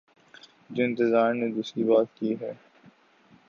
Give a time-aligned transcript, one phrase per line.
[0.69, 2.53] یہ جو انتظار نے دوسری بات کی ہے۔